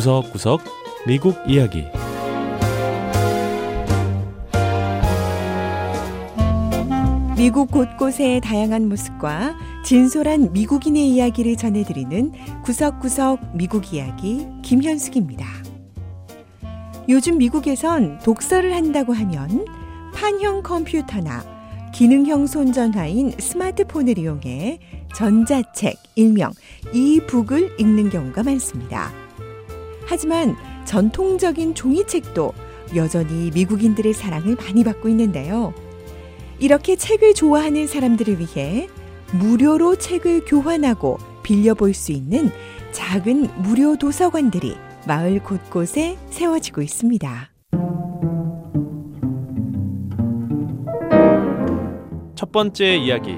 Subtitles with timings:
[0.00, 0.62] 구석구석
[1.06, 1.84] 미국 이야기
[7.36, 12.32] 미국 곳곳의 다양한 모습과 진솔한 미국인의 이야기를 전해드리는
[12.64, 15.44] 구석구석 미국 이야기 김현숙입니다.
[17.10, 19.66] 요즘 미국에선 독서를 한다고 하면
[20.14, 21.44] 판형 컴퓨터나
[21.92, 24.78] 기능형 손전화인 스마트폰을 이용해
[25.14, 26.52] 전자책, 일명
[26.94, 29.19] 이북을 읽는 경우가 많습니다.
[30.10, 30.56] 하지만
[30.86, 32.52] 전통적인 종이책도
[32.96, 35.72] 여전히 미국인들의 사랑을 많이 받고 있는데요.
[36.58, 38.88] 이렇게 책을 좋아하는 사람들을 위해
[39.32, 42.50] 무료로 책을 교환하고 빌려볼 수 있는
[42.90, 44.74] 작은 무료 도서관들이
[45.06, 47.52] 마을 곳곳에 세워지고 있습니다.
[52.34, 53.36] 첫 번째 이야기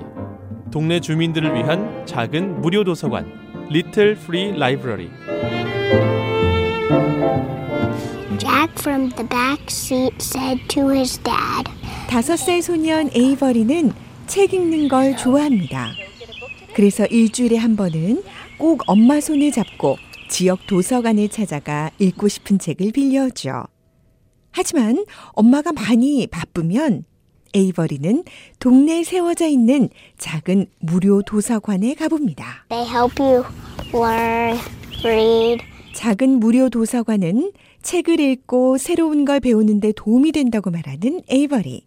[0.70, 3.30] 동네 주민들을 위한 작은 무료 도서관
[3.68, 5.10] Little Free Library
[8.78, 11.70] from the back seat said to his dad,
[12.08, 13.92] 다섯 살 소년 에이버리는
[14.26, 15.92] 책 읽는 걸 좋아합니다.
[16.74, 18.22] 그래서 일주일에 한 번은
[18.58, 19.96] 꼭 엄마 손을 잡고
[20.28, 23.64] 지역 도서관에 찾아가 읽고 싶은 책을 빌려오죠.
[24.50, 27.04] 하지만 엄마가 많이 바쁘면
[27.54, 28.24] 에이버리는
[28.58, 32.66] 동네에 세워져 있는 작은 무료 도서관에 가봅니다.
[32.70, 33.44] They help you
[33.92, 34.58] learn,
[35.04, 35.71] read.
[35.94, 41.84] 작은 무료 도서관은 책을 읽고 새로운 걸 배우는데 도움이 된다고 말하는 에이버리.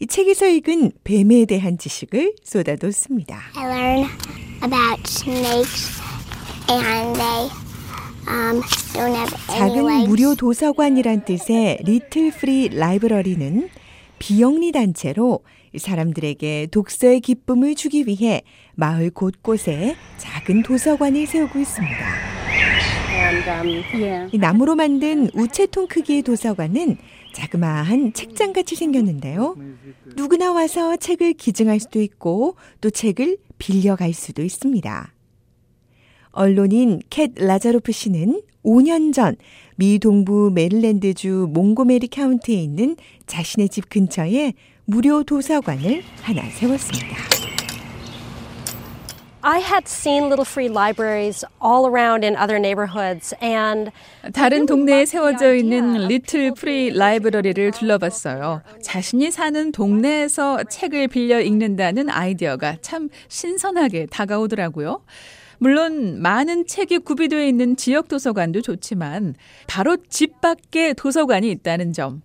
[0.00, 3.38] 이 책에서 읽은 뱀에 대한 지식을 쏟아뒀습니다.
[3.54, 4.10] I learn
[4.64, 6.00] about snakes
[6.70, 7.50] and they
[8.28, 8.62] um,
[8.94, 10.08] don't have any 작은.
[10.08, 13.68] 무료 도서관이란 뜻의 Little Free Library는
[14.18, 15.40] 비영리 단체로
[15.76, 18.42] 사람들에게 독서의 기쁨을 주기 위해
[18.74, 22.39] 마을 곳곳에 작은 도서관을 세우고 있습니다.
[24.32, 26.96] 이 나무로 만든 우체통 크기의 도서관은
[27.34, 29.56] 자그마한 책장같이 생겼는데요.
[30.16, 35.12] 누구나 와서 책을 기증할 수도 있고 또 책을 빌려갈 수도 있습니다.
[36.32, 39.36] 언론인 캣 라자로프 씨는 5년 전
[39.80, 42.96] 미 동부 메릴랜드주 몽고메리 카운티에 있는
[43.26, 44.52] 자신의 집 근처에
[44.84, 47.39] 무료 도서관을 하나 세웠습니다.
[54.34, 58.60] 다른 동네에 세워져 있는 Little Free Library를 둘러봤어요.
[58.82, 65.02] 자신이 사는 동네에서 책을 빌려 읽는다는 아이디어가 참 신선하게 다가오더라고요.
[65.58, 69.34] 물론 많은 책이 구비되어 있는 지역 도서관도 좋지만
[69.66, 72.22] 바로 집 밖에 도서관이 있다는 점.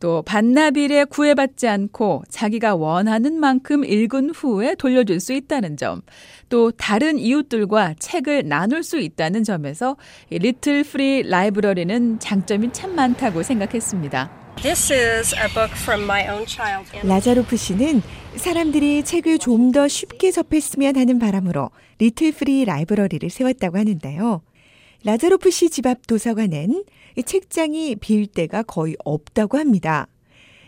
[0.00, 6.02] 또 반납일에 구애받지 않고 자기가 원하는 만큼 읽은 후에 돌려줄 수 있다는 점.
[6.48, 9.96] 또 다른 이웃들과 책을 나눌 수 있다는 점에서
[10.30, 14.30] 이 Little Free Library는 장점이 참 많다고 생각했습니다.
[14.62, 16.90] this is a book from my own child.
[17.06, 18.02] 라자로프 씨는
[18.36, 24.40] 사람들이 책을 좀 더 쉽게 접했으면 하는 바람으로 Little Free Library를 세웠다고 하는데요.
[25.04, 26.84] 라자로프 씨 집 앞 도서관엔
[27.16, 30.08] 이 책장이 빌 데가 거의 없다고 합니다.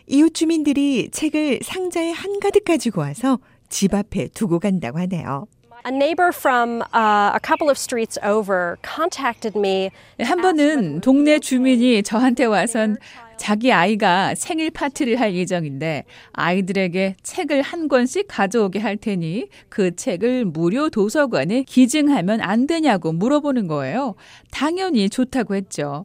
[0.06, 5.46] 이웃 주민들이 책을 상자에 한가득 가지고 와서 집 앞에 두고 간다고 하네요.
[5.86, 9.90] A neighbor from uh, a couple of streets over contacted me.
[10.20, 12.98] 한 번은 동네 주민이 저한테 와선
[13.38, 16.04] 자기 아이가 생일 파티를 할 예정인데
[16.34, 23.66] 아이들에게 책을 한 권씩 가져오게 할 테니 그 책을 무료 도서관에 기증하면 안 되냐고 물어보는
[23.66, 24.16] 거예요.
[24.50, 26.04] 당연히 좋다고 했죠.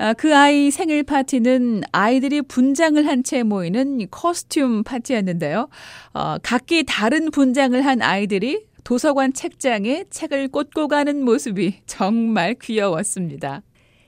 [0.00, 5.68] 아, 그 아이 생일 파티는 아이들이 분장을 한 채 모이는 커스튬 파티였는데요.
[6.14, 13.60] 어, 각기 다른 분장을 한 아이들이 도서관 책장에 책을 꽂고 가는 모습이 정말 귀여웠습니다.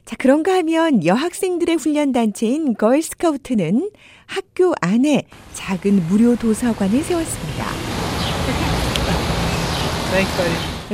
[0.06, 3.90] 자, 그런가 하면 여학생들의 훈련 단체인 걸스카우트는
[4.24, 7.66] 학교 안에 작은 무료 도서관을 세웠습니다.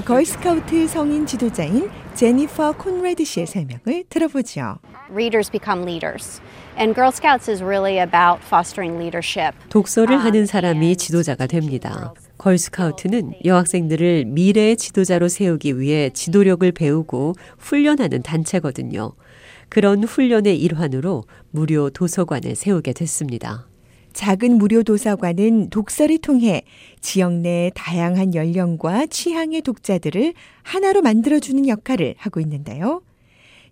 [0.05, 4.79] 걸스카우트 성인 지도자인 제니퍼 콘레드 씨의 설명을 들어보죠.
[5.13, 6.41] readers become leaders.
[6.79, 9.57] And Girl Scouts is really about fostering leadership.
[9.71, 12.13] 독서를 하는 사람이 지도자가 됩니다.
[12.37, 19.13] 걸스카우트는 여학생들을 미래의 지도자로 세우기 위해 지도력을 배우고 훈련하는 단체거든요.
[19.71, 23.67] 그런 훈련의 일환으로 무료 도서관을 세우게 됐습니다.
[24.13, 26.63] 작은 무료 도서관은 독서를 통해
[27.01, 33.01] 지역 내 다양한 연령과 취향의 독자들을 하나로 만들어주는 역할을 하고 있는데요.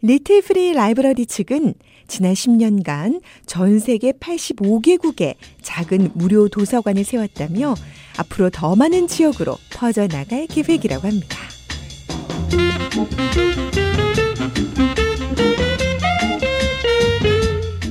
[0.03, 1.75] Little Free Library 측은
[2.07, 7.75] 지난 10년간 전 세계 85개국에 작은 무료 도서관을 세웠다며
[8.19, 11.39] 앞으로 더 많은 지역으로 퍼져나갈 계획이라고 합니다.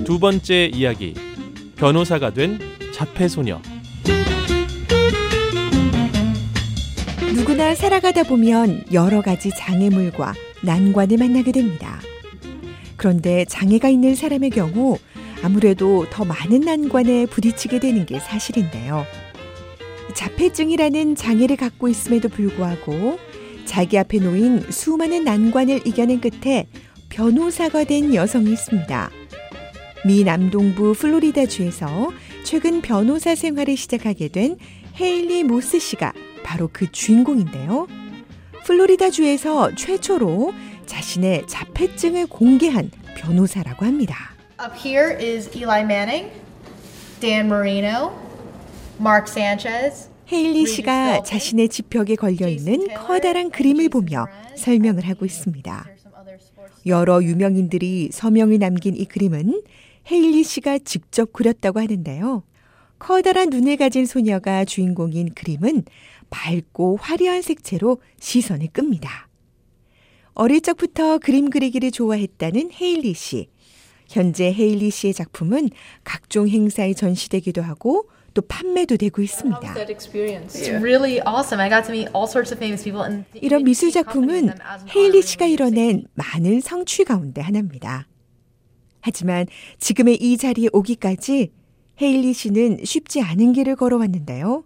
[0.06, 1.16] 두 번째 이야기.
[1.76, 2.60] 변호사가 된
[2.94, 3.60] 자폐소녀.
[7.36, 11.93] 누구나 살아가다 보면 여러 가지 장애물과 난관을 만나게 됩니다.
[13.04, 14.98] 그런데 장애가 있는 사람의 경우
[15.42, 19.06] 아무래도 더 많은 난관에 부딪히게 되는 게 사실인데요.
[20.16, 23.20] 자폐증이라는 장애를 갖고 있음에도 불구하고
[23.66, 26.68] 자기 앞에 놓인 수많은 난관을 이겨낸 끝에
[27.10, 29.12] 변호사가 된 여성이 있습니다.
[30.06, 32.10] 미 남동부 플로리다주에서
[32.46, 34.56] 최근 변호사 생활을 시작하게 된
[34.96, 36.14] 헤일리 모스 씨가
[36.46, 37.86] 바로 그 주인공인데요.
[38.64, 40.54] 플로리다주에서 최초로
[40.86, 44.34] 자신의 자폐증을 공개한 변호사라고 합니다.
[44.62, 46.32] Up here is Eli Manning,
[47.20, 48.12] Dan Marino,
[49.00, 50.10] Mark Sanchez.
[50.32, 54.26] 헤일리 씨가 자신의 집 벽에 걸려 있는 커다란 그림을 보며
[54.56, 55.86] 설명을 하고 있습니다.
[56.86, 59.64] 여러 유명인들이 서명을 남긴 이 그림은
[60.12, 62.44] 헤일리 씨가 직접 그렸다고 하는데요.
[63.00, 65.84] 커다란 눈을 가진 소녀가 주인공인 그림은
[66.30, 69.28] 밝고 화려한 색채로 시선을 끕니다.
[70.36, 73.50] 어릴 적부터 그림 그리기를 좋아했다는 헤일리 씨.
[74.10, 75.70] 현재 헤일리 씨의 작품은
[76.04, 79.76] 각종 행사에 전시되기도 하고 또 판매도 되고 있습니다.
[83.42, 84.50] 이런 미술 작품은
[84.96, 88.08] 헤일리 씨가 이뤄낸 많은 성취 가운데 하나입니다.
[89.02, 89.46] 하지만
[89.80, 91.52] 지금의 이 자리에 오기까지
[92.02, 94.64] 헤일리 씨는 쉽지 않은 길을 걸어왔는데요.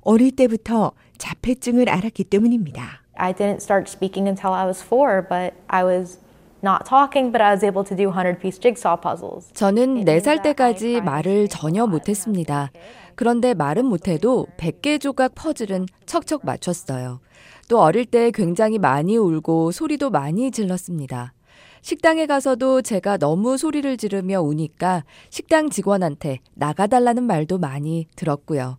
[0.00, 3.04] 어릴 때부터 자폐증을 알았기 때문입니다.
[3.18, 6.18] I didn't start speaking until I was four, but I was
[6.62, 9.52] not talking, but I was able to do 100 piece jigsaw puzzles.
[9.54, 12.70] 저는 4살 때까지 말을 전혀 못했습니다.
[13.14, 17.20] 그런데 말은 못해도 100개 조각 퍼즐은 척척 맞췄어요.
[17.68, 21.34] 또 어릴 때 굉장히 많이 울고 소리도 많이 질렀습니다.
[21.82, 28.78] 식당에 가서도 제가 너무 소리를 지르며 우니까 식당 직원한테 나가달라는 말도 많이 들었고요.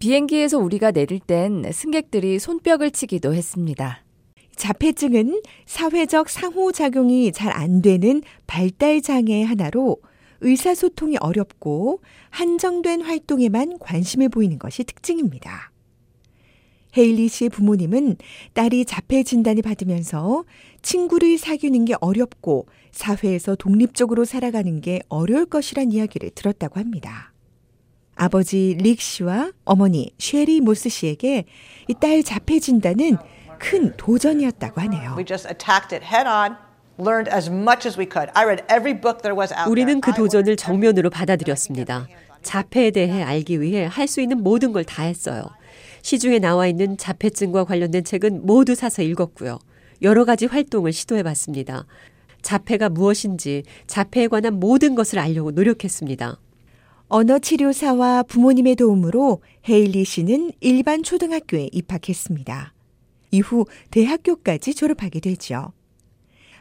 [0.00, 4.02] 비행기에서 우리가 내릴 땐 승객들이 손뼉을 치기도 했습니다.
[4.56, 9.98] 자폐증은 사회적 상호작용이 잘 안 되는 발달 장애의 하나로
[10.40, 12.00] 의사소통이 어렵고
[12.30, 15.70] 한정된 활동에만 관심을 보이는 것이 특징입니다.
[16.96, 18.16] 헤일리 씨의 부모님은
[18.54, 20.44] 딸이 자폐 진단을 받으면서
[20.80, 27.29] 친구를 사귀는 게 어렵고 사회에서 독립적으로 살아가는 게 어려울 것이란 이야기를 들었다고 합니다.
[28.30, 31.44] 아버지 릭 씨와 어머니 쉐리 모스 씨에게
[31.88, 33.16] 이 딸 자폐 진단은
[33.58, 35.14] 큰 도전이었다고 하네요.
[35.16, 36.56] We just attacked it head on.
[36.98, 38.30] Learned as much as we could.
[38.34, 40.12] I read every book there was out 우리는 그.
[40.12, 42.08] 도전을 정면으로 받아들였습니다.
[42.42, 45.44] 자폐에 대해 알기 위해 할 수 있는 모든 걸 다 했어요.
[46.02, 49.58] 시중에 나와 있는 자폐증과 관련된 책은 모두 사서 읽었고요.
[50.02, 51.86] 여러 가지 활동을 시도해 봤습니다.
[52.42, 56.38] 자폐가 무엇인지 자폐에 관한 모든 것을 알려고 노력했습니다.
[57.12, 62.72] 언어 치료사와 부모님의 도움으로 헤일리 씨는 일반 초등학교에 입학했습니다.
[63.32, 65.72] 이후 대학교까지 졸업하게 되죠.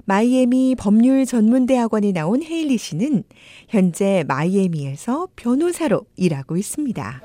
[0.05, 3.25] 마이애미 법률 전문대학원에 나온 헤일리 씨는
[3.67, 7.21] 현재 마이애미에서 변호사로 일하고 있습니다.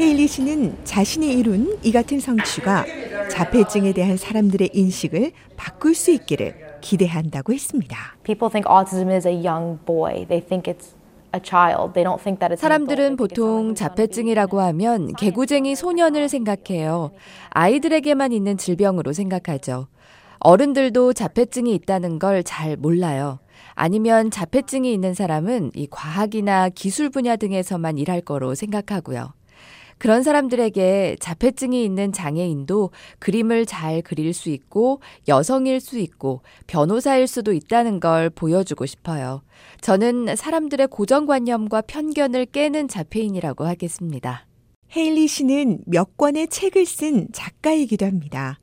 [0.00, 2.86] 헤일리 씨는 자신이 이룬 이 같은 성취가
[3.30, 7.96] 자폐증에 대한 사람들의 인식을 바꿀 수 있기를 기대한다고 했습니다.
[8.22, 10.26] People think autism is a young boy.
[10.26, 10.94] They think it's
[11.34, 11.92] a child.
[11.92, 12.88] They don't think that it's an adult.
[12.88, 17.10] 사람들은 보통 자폐증이라고 하면 개구쟁이 소년을 생각해요.
[17.50, 19.88] 아이들에게만 있는 질병으로 생각하죠.
[20.40, 23.40] 어른들도 자폐증이 있다는 걸 잘 몰라요.
[23.74, 29.32] 아니면 자폐증이 있는 사람은 이 과학이나 기술 분야 등에서만 일할 거로 생각하고요.
[29.98, 37.52] 그런 사람들에게 자폐증이 있는 장애인도 그림을 잘 그릴 수 있고 여성일 수 있고 변호사일 수도
[37.52, 39.42] 있다는 걸 보여주고 싶어요.
[39.80, 44.46] 저는 사람들의 고정관념과 편견을 깨는 자폐인이라고 하겠습니다.
[44.96, 48.58] 헤일리 씨는 몇 권의 책을 쓴 작가이기도 합니다.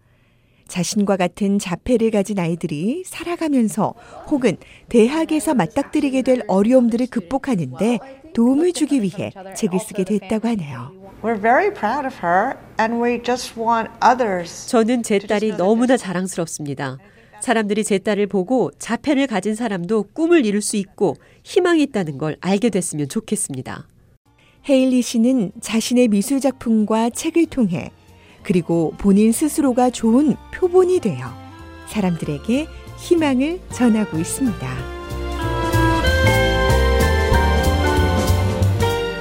[0.68, 3.94] 자신과 같은 자폐를 가진 아이들이 살아가면서
[4.30, 4.58] 혹은
[4.90, 8.00] 대학에서 맞닥뜨리게 될 어려움들을 극복하는데
[8.36, 10.92] 도움을 주기 위해 책을 쓰게 됐다고 하네요.
[14.68, 16.98] 저는 제 딸이 너무나 자랑스럽습니다.
[17.42, 22.70] 사람들이 제 딸을 보고 자폐를 가진 사람도 꿈을 이룰 수 있고 희망이 있다는 걸 알게
[22.70, 23.88] 됐으면 좋겠습니다.
[24.68, 27.92] 헤일리 씨는 자신의 미술 작품과 책을 통해
[28.44, 31.28] 그리고 본인 스스로가 좋은 표본이 되어
[31.88, 34.95] 사람들에게 희망을 전하고 있습니다.